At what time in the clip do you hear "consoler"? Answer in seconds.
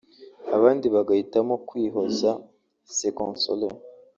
3.17-3.73